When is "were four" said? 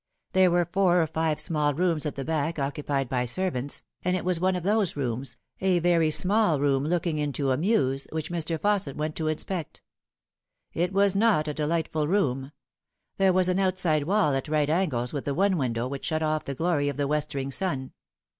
0.49-0.99